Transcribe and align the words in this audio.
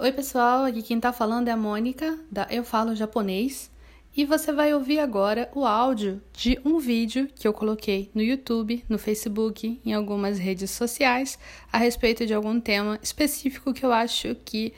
Oi, 0.00 0.12
pessoal, 0.12 0.64
aqui 0.64 0.80
quem 0.80 1.00
tá 1.00 1.12
falando 1.12 1.48
é 1.48 1.50
a 1.50 1.56
Mônica, 1.56 2.16
da 2.30 2.46
Eu 2.48 2.62
Falo 2.62 2.94
Japonês, 2.94 3.68
e 4.16 4.24
você 4.24 4.52
vai 4.52 4.72
ouvir 4.72 5.00
agora 5.00 5.50
o 5.52 5.66
áudio 5.66 6.22
de 6.32 6.56
um 6.64 6.78
vídeo 6.78 7.28
que 7.34 7.48
eu 7.48 7.52
coloquei 7.52 8.08
no 8.14 8.22
YouTube, 8.22 8.84
no 8.88 8.96
Facebook, 8.96 9.80
em 9.84 9.92
algumas 9.92 10.38
redes 10.38 10.70
sociais, 10.70 11.36
a 11.72 11.78
respeito 11.78 12.24
de 12.24 12.32
algum 12.32 12.60
tema 12.60 12.96
específico 13.02 13.74
que 13.74 13.84
eu 13.84 13.92
acho 13.92 14.36
que 14.44 14.72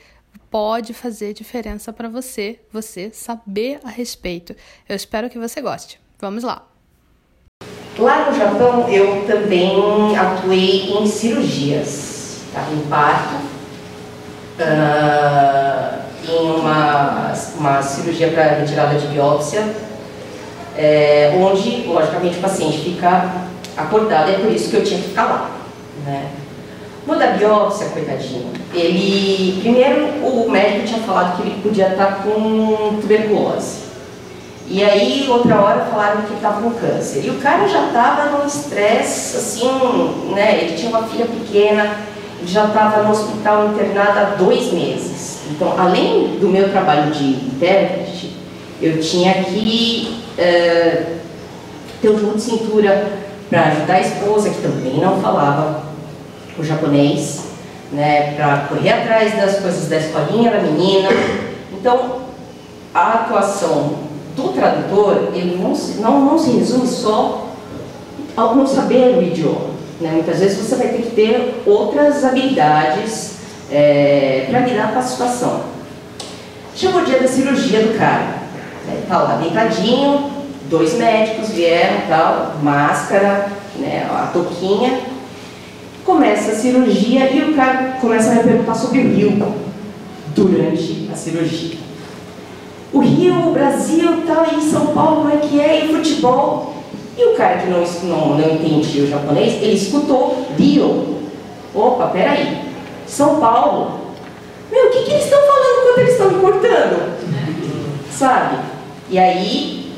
pode 0.49 0.91
fazer 0.91 1.35
diferença 1.35 1.93
para 1.93 2.09
você, 2.09 2.59
você 2.73 3.11
saber 3.13 3.79
a 3.83 3.89
respeito. 3.91 4.55
Eu 4.89 4.95
espero 4.95 5.29
que 5.29 5.37
você 5.37 5.61
goste. 5.61 5.99
Vamos 6.19 6.43
lá! 6.43 6.67
Lá 7.99 8.27
no 8.27 8.35
Japão, 8.35 8.89
eu 8.89 9.27
também 9.27 10.17
atuei 10.17 10.89
em 10.89 11.05
cirurgias, 11.05 12.41
tá? 12.51 12.67
em 12.71 12.89
parto, 12.89 13.60
em 14.63 16.51
uma, 16.59 17.33
uma 17.57 17.81
cirurgia 17.81 18.29
para 18.29 18.43
retirada 18.43 18.97
de 18.97 19.07
biópsia, 19.07 19.63
é, 20.77 21.33
onde, 21.37 21.83
logicamente, 21.87 22.37
o 22.37 22.41
paciente 22.41 22.77
fica 22.79 23.31
acordado, 23.75 24.29
é 24.29 24.35
por 24.35 24.51
isso 24.51 24.69
que 24.69 24.77
eu 24.77 24.83
tinha 24.83 24.99
que 24.99 25.09
ficar 25.09 25.23
lá. 25.25 25.51
Né? 26.05 26.27
No 27.05 27.15
da 27.15 27.27
biópsia, 27.27 27.87
coitadinho, 27.87 28.51
ele, 28.73 29.59
primeiro 29.61 30.05
o 30.23 30.49
médico 30.49 30.87
tinha 30.87 30.99
falado 31.01 31.35
que 31.35 31.41
ele 31.41 31.61
podia 31.61 31.89
estar 31.89 32.23
com 32.23 32.99
tuberculose. 33.01 33.81
E 34.67 34.83
aí, 34.83 35.27
outra 35.27 35.59
hora, 35.59 35.85
falaram 35.91 36.21
que 36.21 36.27
ele 36.27 36.35
estava 36.35 36.61
com 36.61 36.71
câncer. 36.71 37.25
E 37.25 37.29
o 37.29 37.39
cara 37.39 37.67
já 37.67 37.87
estava 37.87 38.29
num 38.29 38.45
estresse, 38.45 39.35
assim, 39.35 40.31
né? 40.33 40.61
Ele 40.61 40.77
tinha 40.77 40.89
uma 40.89 41.05
filha 41.07 41.25
pequena, 41.25 41.97
já 42.45 42.65
estava 42.65 43.03
no 43.03 43.11
hospital 43.11 43.67
internado 43.67 44.19
há 44.19 44.23
dois 44.37 44.71
meses. 44.71 45.41
Então, 45.49 45.73
além 45.77 46.37
do 46.39 46.47
meu 46.47 46.69
trabalho 46.69 47.11
de 47.11 47.23
intérprete, 47.23 48.35
eu 48.81 48.99
tinha 48.99 49.43
que 49.43 50.23
uh, 50.33 51.05
ter 52.01 52.09
um 52.09 52.19
jogo 52.19 52.35
de 52.35 52.41
cintura 52.41 53.11
para 53.49 53.67
ajudar 53.67 53.95
a 53.95 54.01
esposa, 54.01 54.49
que 54.49 54.61
também 54.61 54.97
não 54.97 55.21
falava 55.21 55.83
o 56.57 56.63
japonês, 56.63 57.47
né, 57.91 58.33
para 58.35 58.67
correr 58.69 58.93
atrás 58.93 59.35
das 59.35 59.59
coisas 59.59 59.89
da 59.89 59.97
escolinha 59.97 60.51
da 60.51 60.61
menina. 60.61 61.09
Então, 61.73 62.21
a 62.93 63.13
atuação 63.13 63.95
do 64.35 64.53
tradutor, 64.53 65.29
ele 65.33 65.57
não 65.61 65.73
não, 65.99 66.25
não 66.25 66.39
se 66.39 66.51
resume 66.51 66.87
só 66.87 67.47
ao 68.35 68.55
não 68.55 68.65
saber 68.65 69.17
o 69.17 69.21
idioma. 69.21 69.71
Né? 70.01 70.11
Muitas 70.13 70.39
vezes 70.39 70.57
você 70.57 70.75
vai 70.75 70.87
ter 70.87 71.03
que 71.03 71.11
ter 71.11 71.61
outras 71.65 72.25
habilidades 72.25 73.35
é, 73.71 74.47
para 74.49 74.87
com 74.87 74.99
a 74.99 75.01
situação. 75.01 75.63
Chegou 76.75 77.01
o 77.01 77.05
dia 77.05 77.19
da 77.19 77.27
cirurgia 77.27 77.81
do 77.83 77.97
cara. 77.97 78.41
Né? 78.87 79.03
Tá 79.07 79.19
lá 79.19 79.35
deitadinho, 79.35 80.31
dois 80.69 80.95
médicos 80.95 81.49
vieram, 81.49 82.01
tal, 82.07 82.55
máscara, 82.61 83.47
né, 83.77 84.09
a 84.11 84.27
touquinha. 84.33 84.99
Começa 86.03 86.51
a 86.51 86.55
cirurgia 86.55 87.31
e 87.31 87.51
o 87.51 87.55
cara 87.55 87.97
começa 88.01 88.31
a 88.31 88.35
me 88.35 88.43
perguntar 88.43 88.73
sobre 88.73 88.99
o 88.99 89.13
rio 89.13 89.53
durante 90.35 91.09
a 91.13 91.15
cirurgia 91.15 91.81
o 92.93 92.99
Rio, 92.99 93.49
o 93.49 93.53
Brasil, 93.53 94.23
tal, 94.27 94.45
e 94.57 94.61
São 94.61 94.87
Paulo, 94.87 95.21
como 95.21 95.33
é 95.33 95.37
que 95.37 95.59
é, 95.59 95.85
e 95.85 95.95
futebol. 95.95 96.80
E 97.17 97.25
o 97.25 97.35
cara 97.35 97.57
que 97.57 97.69
não, 97.69 97.83
não, 98.03 98.37
não 98.37 98.53
entendia 98.53 99.03
o 99.03 99.07
japonês, 99.07 99.61
ele 99.61 99.73
escutou 99.73 100.47
Rio. 100.57 101.17
Opa, 101.73 102.07
peraí. 102.07 102.61
São 103.05 103.39
Paulo. 103.39 103.99
Meu, 104.71 104.87
o 104.87 104.91
que, 104.91 105.03
que 105.03 105.11
eles 105.11 105.25
estão 105.25 105.39
falando 105.39 105.83
quando 105.83 105.99
eles 105.99 106.11
estão 106.11 106.31
me 106.31 106.39
cortando? 106.39 107.17
Sabe? 108.09 108.57
E 109.09 109.19
aí, 109.19 109.91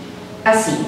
assim, 0.44 0.86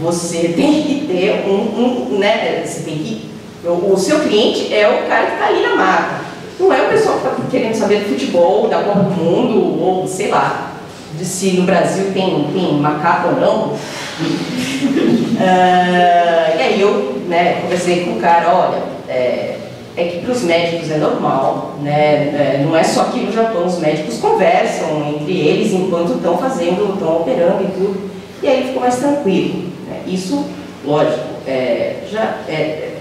você 0.00 0.48
tem 0.56 0.82
que 0.82 1.06
ter 1.06 1.46
um, 1.48 2.12
um 2.12 2.18
né, 2.18 2.62
você 2.64 2.82
tem 2.82 2.98
que, 2.98 3.30
o, 3.64 3.92
o 3.92 3.98
seu 3.98 4.20
cliente 4.20 4.72
é 4.72 4.86
o 4.88 5.08
cara 5.08 5.26
que 5.26 5.32
está 5.32 5.46
ali 5.46 5.62
na 5.62 5.76
maca. 5.76 6.24
Não 6.60 6.72
é 6.72 6.82
o 6.82 6.90
pessoal 6.90 7.18
que 7.18 7.26
está 7.26 7.36
querendo 7.50 7.74
saber 7.74 8.00
do 8.00 8.10
futebol, 8.10 8.68
da 8.68 8.82
Copa 8.82 9.00
do 9.00 9.10
Mundo, 9.10 9.82
ou 9.82 10.06
sei 10.06 10.28
lá 10.28 10.72
de 11.18 11.24
se 11.24 11.52
no 11.52 11.62
Brasil 11.62 12.12
tem, 12.12 12.50
tem 12.52 12.74
macaco 12.74 13.28
ou 13.28 13.40
não. 13.40 13.76
uh, 15.34 16.58
e 16.58 16.62
aí 16.62 16.80
eu 16.80 17.22
né, 17.28 17.60
conversei 17.62 18.04
com 18.04 18.12
o 18.12 18.20
cara, 18.20 18.54
olha, 18.54 18.82
é, 19.08 19.56
é 19.96 20.04
que 20.04 20.18
para 20.20 20.32
os 20.32 20.42
médicos 20.42 20.90
é 20.90 20.96
normal, 20.96 21.76
né? 21.80 21.92
É, 21.92 22.64
não 22.64 22.76
é 22.76 22.82
só 22.82 23.02
aqui 23.02 23.20
no 23.20 23.32
Japão, 23.32 23.66
os 23.66 23.78
médicos 23.78 24.18
conversam 24.18 25.08
entre 25.08 25.38
eles 25.38 25.72
enquanto 25.72 26.14
estão 26.14 26.36
fazendo, 26.36 26.94
estão 26.94 27.18
operando 27.18 27.62
e 27.62 27.66
tudo. 27.68 28.10
E 28.42 28.48
aí 28.48 28.64
ficou 28.64 28.82
mais 28.82 28.96
tranquilo. 28.96 29.70
Né? 29.88 30.02
Isso, 30.06 30.46
lógico, 30.84 31.24
é, 31.46 31.98
já 32.10 32.38
é, 32.48 32.94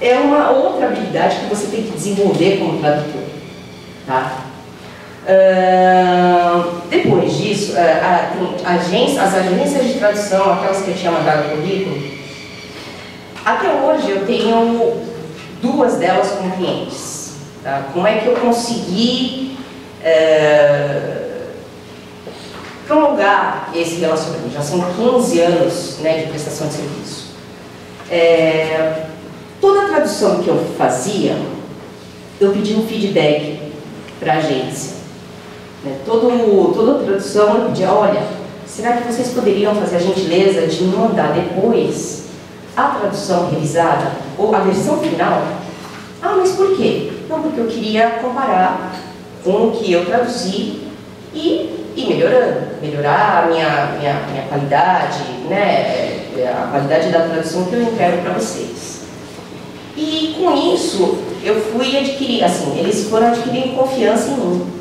é 0.00 0.14
uma 0.18 0.50
outra 0.50 0.86
habilidade 0.86 1.36
que 1.36 1.54
você 1.54 1.66
tem 1.66 1.84
que 1.84 1.92
desenvolver 1.92 2.58
como 2.58 2.78
tradutor. 2.78 3.22
Tá? 4.06 4.46
Uh, 5.26 6.82
depois 6.88 7.36
disso, 7.36 7.72
uh, 7.72 7.78
a, 7.78 8.25
agência, 8.64 9.22
as 9.22 9.34
agências 9.34 9.86
de 9.86 9.94
tradução, 9.94 10.52
aquelas 10.52 10.82
que 10.82 10.90
eu 10.90 10.96
tinha 10.96 11.12
mandado 11.12 11.50
currículo, 11.50 12.16
até 13.44 13.68
hoje 13.68 14.10
eu 14.10 14.26
tenho 14.26 15.02
duas 15.62 15.94
delas 15.94 16.32
com 16.32 16.50
clientes. 16.50 17.36
Tá? 17.62 17.88
Como 17.92 18.06
é 18.06 18.18
que 18.18 18.26
eu 18.26 18.36
consegui 18.36 19.56
uh, 20.00 21.26
prolongar 22.86 23.70
esse 23.74 23.96
relacionamento? 23.96 24.52
Já 24.52 24.62
são 24.62 24.80
15 24.80 25.40
anos 25.40 25.98
né, 26.00 26.18
de 26.18 26.30
prestação 26.30 26.68
de 26.68 26.74
serviço. 26.74 27.36
É, 28.10 29.06
toda 29.60 29.82
a 29.82 29.88
tradução 29.88 30.42
que 30.42 30.48
eu 30.48 30.74
fazia, 30.76 31.36
eu 32.40 32.52
pedi 32.52 32.74
um 32.74 32.86
feedback 32.86 33.72
para 34.18 34.34
a 34.34 34.36
agência. 34.38 34.95
Né? 35.84 35.98
Todo, 36.04 36.72
toda 36.74 37.04
tradução 37.04 37.66
pedia, 37.66 37.92
olha, 37.92 38.22
será 38.66 38.96
que 38.96 39.12
vocês 39.12 39.28
poderiam 39.28 39.74
fazer 39.74 39.96
a 39.96 40.00
gentileza 40.00 40.66
de 40.66 40.84
mandar 40.84 41.32
depois 41.32 42.26
a 42.76 42.88
tradução 42.88 43.50
revisada 43.50 44.12
ou 44.36 44.54
a 44.54 44.60
versão 44.60 44.98
final? 44.98 45.42
Ah, 46.22 46.34
mas 46.36 46.52
por 46.52 46.76
quê? 46.76 47.12
Não, 47.28 47.42
porque 47.42 47.60
eu 47.60 47.66
queria 47.66 48.10
comparar 48.22 48.94
com 49.44 49.68
o 49.68 49.72
que 49.72 49.92
eu 49.92 50.04
traduzi 50.04 50.82
e 51.32 51.86
ir 51.96 52.08
melhorando, 52.08 52.66
melhorar 52.82 53.44
a 53.44 53.46
minha, 53.46 53.96
minha, 53.98 54.20
minha 54.30 54.42
qualidade, 54.48 55.22
né, 55.48 56.26
a 56.44 56.68
qualidade 56.70 57.10
da 57.10 57.20
tradução 57.20 57.64
que 57.64 57.74
eu 57.74 57.82
entrego 57.82 58.22
para 58.22 58.32
vocês. 58.34 59.02
E 59.96 60.34
com 60.38 60.54
isso, 60.74 61.18
eu 61.42 61.60
fui 61.72 61.96
adquirir, 61.96 62.44
assim, 62.44 62.78
eles 62.78 63.08
foram 63.08 63.28
adquirindo 63.28 63.76
confiança 63.76 64.30
em 64.30 64.36
mim. 64.36 64.75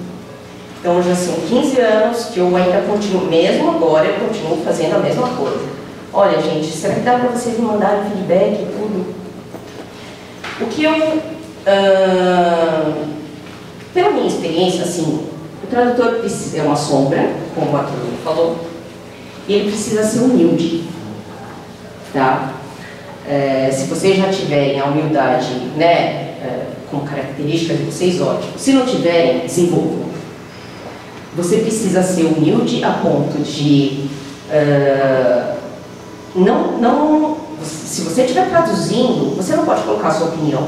Então 0.85 1.01
já 1.01 1.15
são 1.15 1.33
15 1.33 1.81
anos 1.81 2.25
que 2.25 2.39
eu 2.39 2.55
ainda 2.55 2.83
continuo, 2.87 3.25
mesmo 3.25 3.71
agora 3.71 4.05
eu 4.05 4.27
continuo 4.27 4.63
fazendo 4.63 4.97
a 4.97 4.99
mesma 4.99 5.29
coisa. 5.29 5.65
Olha 6.13 6.39
gente, 6.39 6.67
será 6.67 6.93
que 6.93 6.99
dá 6.99 7.17
para 7.17 7.29
vocês 7.29 7.57
me 7.57 7.65
mandarem 7.65 8.03
feedback 8.11 8.61
e 8.61 8.65
tudo? 8.67 9.15
O 10.61 10.67
que 10.67 10.83
eu, 10.83 10.93
uh, 10.93 11.23
pela 13.95 14.11
minha 14.11 14.27
experiência, 14.27 14.83
assim, 14.83 15.25
o 15.63 15.67
tradutor 15.71 16.19
precisa, 16.19 16.59
é 16.59 16.61
uma 16.61 16.75
sombra, 16.75 17.31
como 17.55 17.75
a 17.75 17.81
Turma 17.81 18.17
falou, 18.23 18.55
e 19.47 19.53
ele 19.53 19.71
precisa 19.71 20.03
ser 20.03 20.19
humilde, 20.19 20.83
tá? 22.13 22.53
É, 23.27 23.71
se 23.71 23.87
vocês 23.87 24.17
já 24.17 24.29
tiverem 24.29 24.79
a 24.79 24.85
humildade, 24.85 25.51
né, 25.75 26.35
é, 26.43 26.67
como 26.91 27.01
característica 27.07 27.73
de 27.73 27.85
vocês, 27.85 28.21
ótimo. 28.21 28.53
Se 28.55 28.71
não 28.71 28.85
tiverem, 28.85 29.39
desenvolvam. 29.39 30.14
Você 31.35 31.57
precisa 31.57 32.01
ser 32.01 32.23
humilde 32.25 32.83
a 32.83 32.91
ponto 32.93 33.37
de 33.43 34.09
uh, 34.49 35.55
não, 36.35 36.77
não, 36.79 37.37
se 37.63 38.01
você 38.01 38.23
estiver 38.23 38.49
traduzindo, 38.49 39.35
você 39.37 39.55
não 39.55 39.63
pode 39.63 39.83
colocar 39.83 40.11
sua 40.11 40.27
opinião 40.27 40.67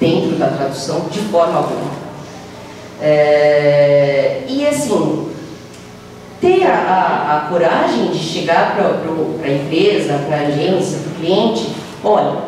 dentro 0.00 0.36
da 0.36 0.48
tradução 0.48 1.06
de 1.10 1.20
forma 1.20 1.58
alguma. 1.58 1.92
É, 3.00 4.42
e 4.48 4.66
assim, 4.66 5.28
ter 6.40 6.66
a, 6.66 6.74
a, 6.74 7.36
a, 7.36 7.40
coragem 7.48 8.10
de 8.10 8.18
chegar 8.18 8.74
para 8.74 9.48
a 9.48 9.52
empresa, 9.52 10.20
para 10.26 10.38
a 10.38 10.40
agência, 10.40 10.98
para 10.98 11.12
o 11.12 11.14
cliente, 11.20 11.68
olha, 12.02 12.38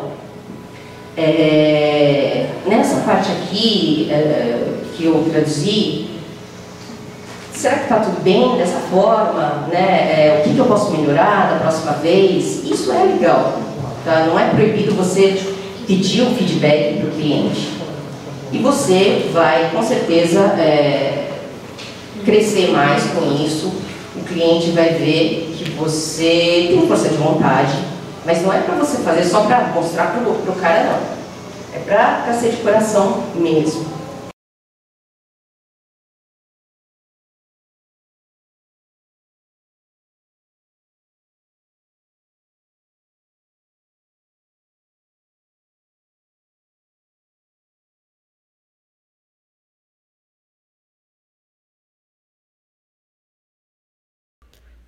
é, 1.15 2.47
nessa 2.65 3.01
parte 3.01 3.31
aqui 3.31 4.09
é, 4.11 4.73
que 4.95 5.05
eu 5.05 5.25
traduzi, 5.31 6.06
será 7.57 7.75
que 7.77 7.83
está 7.83 7.99
tudo 7.99 8.23
bem 8.23 8.55
dessa 8.55 8.77
forma? 8.91 9.67
Né? 9.71 9.79
É, 9.79 10.39
o 10.39 10.43
que, 10.43 10.53
que, 10.53 10.59
eu 10.59 10.65
posso 10.65 10.91
melhorar 10.91 11.53
da 11.53 11.59
próxima 11.59 11.93
vez? 11.93 12.63
Isso 12.63 12.91
é 12.91 13.03
legal. 13.03 13.59
Tá? 14.05 14.25
Não 14.27 14.39
é 14.39 14.49
proibido 14.49 14.93
você 14.93 15.41
pedir 15.87 16.21
um 16.21 16.35
feedback 16.35 16.99
para 16.99 17.09
o 17.09 17.11
cliente. 17.11 17.69
E 18.51 18.57
E 18.57 18.59
você 18.59 19.29
vai, 19.33 19.71
com 19.73 19.81
certeza, 19.81 20.39
é, 20.59 21.31
crescer 22.23 22.71
mais 22.71 23.03
com 23.05 23.43
isso. 23.43 23.73
O 24.15 24.23
cliente 24.23 24.71
vai 24.71 24.89
ver 24.93 25.55
que 25.57 25.71
você 25.71 26.67
tem 26.69 26.87
força 26.87 27.09
de 27.09 27.17
vontade, 27.17 27.77
mas 28.25 28.41
não 28.43 28.53
é 28.53 28.59
para 28.59 28.75
você 28.75 28.97
fazer 28.97 29.23
só 29.23 29.41
para 29.41 29.71
mostrar 29.73 30.07
para 30.07 30.21
o 30.29 30.55
cara, 30.55 30.83
não. 30.83 31.17
É 31.73 31.79
para 31.79 32.33
ser 32.33 32.51
de 32.51 32.57
coração 32.57 33.23
mesmo. 33.35 33.96